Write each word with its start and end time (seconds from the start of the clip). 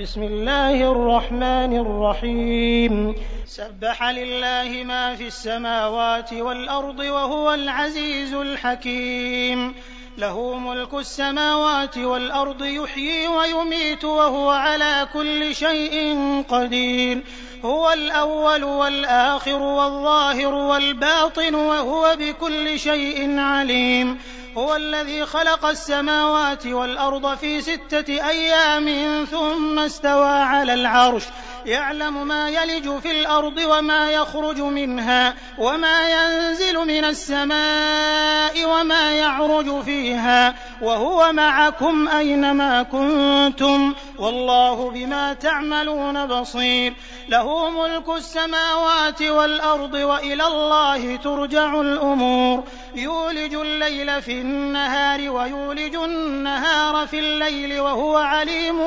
بسم 0.00 0.22
الله 0.22 0.92
الرحمن 0.92 1.76
الرحيم. 1.76 3.14
سبح 3.46 4.02
لله 4.02 4.84
ما 4.84 5.14
في 5.14 5.26
السماوات 5.26 6.32
والأرض 6.32 6.98
وهو 6.98 7.54
العزيز 7.54 8.34
الحكيم. 8.34 9.74
له 10.18 10.58
ملك 10.58 10.94
السماوات 10.94 11.98
والأرض 11.98 12.64
يحيي 12.64 13.28
ويميت 13.28 14.04
وهو 14.04 14.50
على 14.50 15.08
كل 15.12 15.54
شيء 15.54 16.16
قدير. 16.48 17.22
هو 17.64 17.92
الأول 17.92 18.64
والآخر 18.64 19.62
والظاهر 19.62 20.54
والباطن 20.54 21.54
وهو 21.54 22.16
بكل 22.18 22.78
شيء 22.80 23.38
عليم. 23.38 24.18
هو 24.56 24.76
الذي 24.76 25.26
خلق 25.26 25.66
السماوات 25.66 26.66
والأرض 26.66 27.36
في 27.36 27.60
ستة 27.60 28.28
أيام 28.28 29.24
ثم 29.24 29.78
استوى 29.78 30.28
على 30.28 30.74
العرش. 30.74 31.24
يعلم 31.66 32.26
ما 32.26 32.48
يلج 32.48 32.98
في 32.98 33.20
الأرض 33.20 33.58
وما 33.58 34.10
يخرج 34.10 34.60
منها 34.60 35.34
وما 35.58 36.08
ينزل 36.08 36.76
من 36.76 37.04
السماء 37.04 38.64
وما 38.64 39.12
يعرج 39.12 39.80
فيها 39.82 40.54
وهو 40.82 41.32
معكم 41.32 42.08
أينما 42.08 42.82
كنتم 42.82 43.94
والله 44.18 44.90
بما 44.90 45.32
تعملون 45.32 46.26
بصير 46.26 46.94
له 47.28 47.70
ملك 47.70 48.08
السماوات 48.08 49.22
والأرض 49.22 49.94
وإلى 49.94 50.46
الله 50.46 51.16
ترجع 51.16 51.80
الأمور 51.80 52.64
يولج 52.94 53.54
الليل 53.54 54.22
في 54.22 54.32
النهار 54.32 55.30
ويولج 55.30 55.94
النهار 55.94 57.06
في 57.06 57.18
الليل 57.18 57.80
وهو 57.80 58.16
عليم 58.16 58.78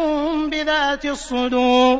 بذات 0.50 1.06
الصدور 1.06 2.00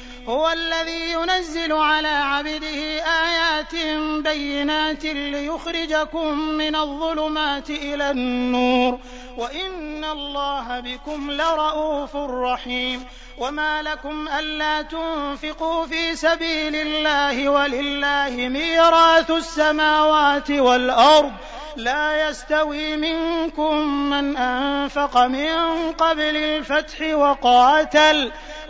هو 0.27 0.49
الذي 0.49 1.11
ينزل 1.11 1.73
على 1.73 2.07
عبده 2.07 3.03
آيات 3.05 3.75
بينات 4.23 5.03
ليخرجكم 5.05 6.37
من 6.37 6.75
الظلمات 6.75 7.69
إلى 7.69 8.11
النور. 8.11 8.99
وإن 9.37 10.03
الله 10.03 10.79
بكم 10.79 11.31
لرءوف 11.31 12.15
رحيم. 12.15 13.05
وما 13.37 13.81
لكم 13.81 14.27
ألا 14.27 14.81
تنفقوا 14.81 15.85
في 15.85 16.15
سبيل 16.15 16.75
الله 16.75 17.49
ولله 17.49 18.29
ميراث 18.29 19.31
السماوات 19.31 20.51
والأرض. 20.51 21.31
لا 21.75 22.29
يستوي 22.29 22.97
منكم 22.97 23.75
من 24.09 24.37
أنفق 24.37 25.17
من 25.17 25.91
قبل 25.91 26.35
الفتح 26.35 27.01
وقاتل. 27.13 28.31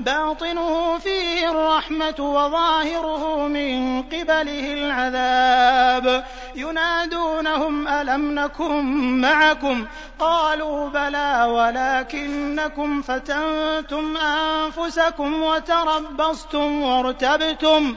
باطنه 0.00 0.98
فيه 0.98 1.50
الرحمة 1.50 2.14
وظاهره 2.18 3.48
من 3.48 4.02
قبله 4.02 4.72
العذاب. 4.72 6.24
ينادونهم 6.54 7.88
ألم 7.88 8.34
نكن 8.34 8.84
معكم؟ 9.20 9.86
قالوا 10.18 10.88
بلى 10.88 11.44
ولكنكم 11.48 13.02
فتنتم 13.02 14.16
أنفسكم 14.16 15.42
وتربصتم 15.42 16.82
وارتبتم. 16.82 17.96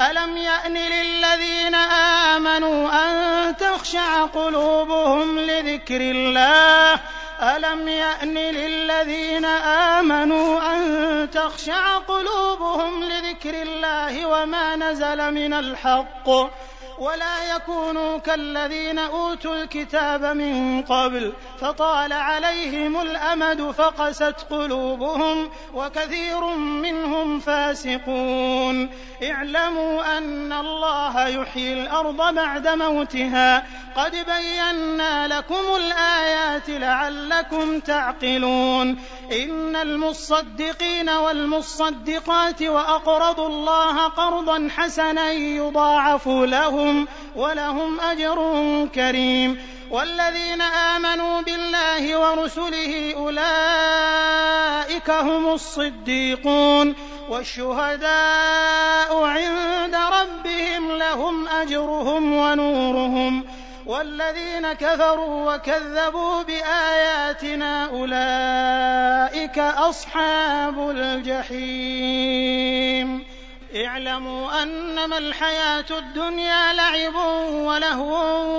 ألم 0.00 0.36
يأن 0.36 0.74
للذين 0.74 1.74
آمنوا 2.34 2.88
أن 2.92 3.56
تخشع 3.56 4.26
قلوبهم 4.26 5.38
لذكر 5.38 6.00
الله؟ 6.00 7.00
ألم 7.42 7.88
يأن 7.88 8.34
للذين 8.34 9.44
آمنوا 9.44 10.74
أن 10.74 11.30
تخشع 11.30 11.98
قلوبهم 11.98 13.04
لذكر 13.04 13.62
الله 13.62 14.26
وما 14.26 14.76
نزل 14.76 15.34
من 15.34 15.52
الحق؟ 15.52 16.28
ولا 17.00 17.56
يكونوا 17.56 18.18
كالذين 18.18 18.98
أوتوا 18.98 19.62
الكتاب 19.62 20.24
من 20.24 20.82
قبل 20.82 21.32
فطال 21.60 22.12
عليهم 22.12 23.00
الأمد 23.00 23.70
فقست 23.70 24.46
قلوبهم 24.50 25.50
وكثير 25.74 26.44
منهم 26.56 27.40
فاسقون. 27.40 28.90
اعلموا 29.22 30.18
أن 30.18 30.52
الله 30.52 31.28
يحيي 31.28 31.72
الأرض 31.72 32.34
بعد 32.34 32.68
موتها. 32.68 33.66
قد 33.96 34.12
بينا 34.12 35.28
لكم 35.28 35.64
الآيات 35.76 36.68
لعلكم 36.68 37.80
تعقلون. 37.80 38.98
إن 39.32 39.76
المصدقين 39.76 41.08
والمصدقات 41.08 42.62
وأقرضوا 42.62 43.48
الله 43.48 44.06
قرضا 44.06 44.68
حسنا 44.76 45.32
يضاعف 45.32 46.28
لهم 46.28 47.08
ولهم 47.36 48.00
أجر 48.00 48.38
كريم. 48.94 49.58
والذين 49.90 50.60
آمنوا 50.60 51.40
بالله 51.40 52.18
ورسله 52.18 53.14
أولئك 53.16 55.10
هم 55.10 55.52
الصديقون. 55.52 56.94
والشهداء 57.30 59.22
عند 59.22 59.94
ربهم 59.94 60.92
لهم 60.92 61.48
أجرهم 61.48 62.32
ونورهم. 62.32 63.44
والذين 63.90 64.72
كفروا 64.72 65.54
وكذبوا 65.54 66.42
بآياتنا 66.42 67.84
أولئك 67.84 69.58
أصحاب 69.58 70.90
الجحيم. 70.90 72.30
اعلموا 73.76 74.62
أنما 74.62 75.18
الحياة 75.18 75.84
الدنيا 75.90 76.72
لعب 76.72 77.14
ولهو 77.52 78.14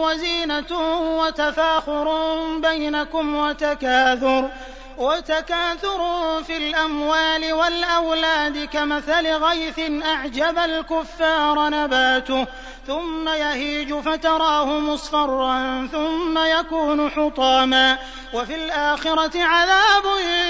وزينة 0.08 0.72
وتفاخر 1.18 2.38
بينكم 2.58 3.36
وتكاثر 3.36 4.50
وتكاثر 4.98 6.00
في 6.44 6.58
الأموال 6.58 7.54
والأولاد 7.54 8.66
كمثل 8.66 9.28
غيث 9.28 9.80
أعجب 10.06 10.58
الكفار 10.58 11.70
نباته 11.70 12.48
ثم 12.88 13.30
يهيج 13.30 13.94
فتراه 13.94 14.80
مصفرا 14.80 15.88
ثم 15.92 16.38
يكون 16.38 17.10
حطاما 17.10 17.98
وفي 18.34 18.56
الآخرة 18.56 19.44
عذاب 19.44 20.04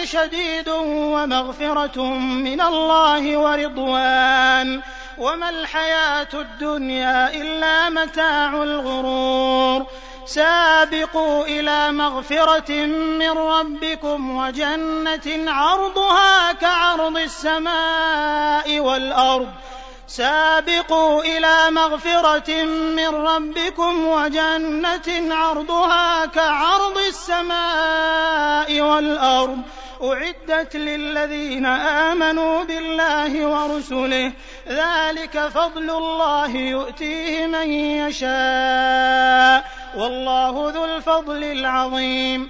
شديد 0.03 0.69
ومغفرة 0.69 2.03
من 2.19 2.61
الله 2.61 3.37
ورضوان 3.37 4.81
وما 5.17 5.49
الحياة 5.49 6.27
الدنيا 6.33 7.33
إلا 7.33 7.89
متاع 7.89 8.63
الغرور 8.63 9.85
سابقوا 10.25 11.45
إلى 11.45 11.91
مغفرة 11.91 12.85
من 12.95 13.29
ربكم 13.31 14.37
وجنة 14.37 15.51
عرضها 15.51 16.53
كعرض 16.53 17.17
السماء 17.17 18.79
والأرض 18.79 19.49
سابقوا 20.17 21.23
إلى 21.23 21.71
مغفرة 21.71 22.63
من 22.95 23.07
ربكم 23.07 24.07
وجنة 24.07 25.35
عرضها 25.35 26.25
كعرض 26.25 26.97
السماء 26.97 28.81
والأرض. 28.81 29.57
أعدت 30.03 30.75
للذين 30.75 31.65
آمنوا 31.65 32.63
بالله 32.63 33.47
ورسله 33.47 34.31
ذلك 34.67 35.47
فضل 35.47 35.89
الله 35.89 36.55
يؤتيه 36.55 37.47
من 37.47 37.71
يشاء. 37.71 39.65
والله 39.97 40.71
ذو 40.75 40.85
الفضل 40.85 41.43
العظيم. 41.43 42.49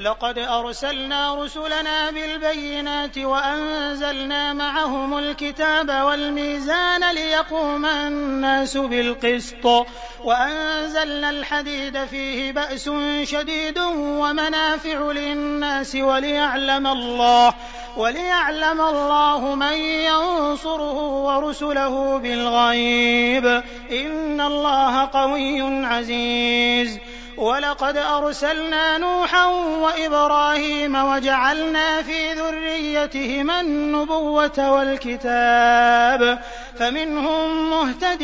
لقد 0.00 0.38
أرسلنا 0.38 1.34
رسلنا 1.34 2.10
بالبينات 2.10 3.18
وأنزلنا 3.18 4.52
معهم 4.52 5.18
الكتاب 5.18 5.90
والميزان 5.90 7.14
ليقوم 7.14 7.86
الناس 7.86 8.76
بالقسط 8.76 9.86
وأنزلنا 10.24 11.30
الحديد 11.30 12.04
فيه 12.04 12.52
بأس 12.52 12.90
شديد 13.22 13.78
ومنافع 13.96 15.12
للناس 15.12 15.94
وليعلم 15.94 16.86
الله 16.86 17.54
وليعلم 17.96 18.80
الله 18.80 19.54
من 19.54 19.72
ينصره 19.78 20.98
ورسله 21.24 22.18
بالغيب 22.18 23.46
إن 23.90 24.40
الله 24.40 25.06
قوي 25.12 25.86
عزيز 25.86 26.98
ولقد 27.40 27.96
أرسلنا 27.96 28.98
نوحا 28.98 29.46
وإبراهيم 29.80 30.94
وجعلنا 30.94 32.02
في 32.02 32.32
ذريتهما 32.32 33.60
النبوة 33.60 34.72
والكتاب 34.72 36.38
فمنهم 36.78 37.70
مهتد 37.70 38.22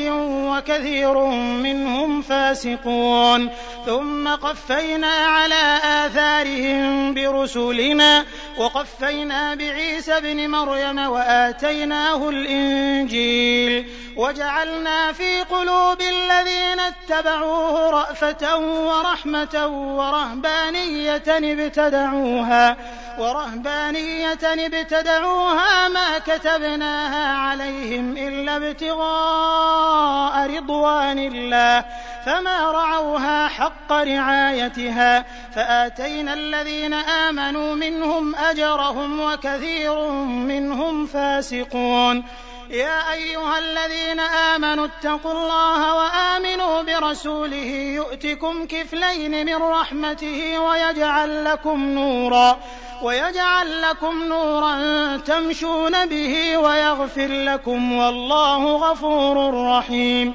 وكثير 0.50 1.18
منهم 1.64 2.22
فاسقون. 2.22 3.50
ثم 3.86 4.28
قفينا 4.28 5.12
على 5.12 5.78
آثارهم 5.84 7.14
برسلنا 7.14 8.24
وقفينا 8.58 9.54
بعيسى 9.54 10.16
ابن 10.16 10.50
مريم 10.50 10.98
وآتيناه 10.98 12.28
الإنجيل. 12.28 13.86
وجعلنا 14.16 15.12
في 15.12 15.42
قلوب 15.42 16.00
الذين 16.00 16.80
اتبعوه 16.80 17.90
رأفة 17.90 18.58
ورحمة 18.58 19.66
ورهبانية 19.96 21.22
ابتدعوها 21.28 22.76
ورهبانية 23.18 24.38
ابتدعوها 24.44 25.88
ما 25.88 26.18
كتبناها 26.18 27.36
عليهم 27.36 28.16
إلا 28.16 28.56
ابتغاء 28.56 30.56
رضوان 30.56 31.18
الله 31.18 31.84
فما 32.26 32.70
رعوها 32.70 33.48
حق 33.48 33.92
رعايتها 33.92 35.24
فآتينا 35.54 36.34
الذين 36.34 36.94
آمنوا 36.94 37.74
منهم 37.74 38.34
أجرهم 38.34 39.20
وكثير 39.20 40.08
منهم 40.26 41.06
فاسقون. 41.06 42.24
يا 42.70 43.12
أيها 43.12 43.58
الذين 43.58 44.20
آمنوا 44.20 44.86
اتقوا 44.86 45.32
الله 45.32 45.94
وآمنوا 45.94 46.82
برسوله 46.82 47.70
يؤتكم 47.94 48.66
كفلين 48.66 49.46
من 49.46 49.56
رحمته 49.56 50.58
ويجعل 50.58 51.44
لكم 51.44 51.84
نورا 51.84 52.58
ويجعل 53.02 53.82
لكم 53.82 54.24
نورا 54.24 54.76
تمشون 55.16 56.06
به 56.06 56.58
ويغفر 56.58 57.28
لكم 57.28 57.92
والله 57.92 58.76
غفور 58.76 59.66
رحيم. 59.78 60.34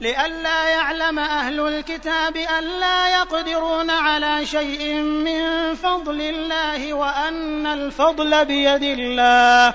لئلا 0.00 0.68
يعلم 0.68 1.18
أهل 1.18 1.60
الكتاب 1.60 2.36
ألا 2.36 3.08
يقدرون 3.08 3.90
على 3.90 4.46
شيء 4.46 4.94
من 4.94 5.74
فضل 5.74 6.20
الله 6.20 6.94
وأن 6.94 7.66
الفضل 7.66 8.44
بيد 8.44 8.82
الله. 8.82 9.74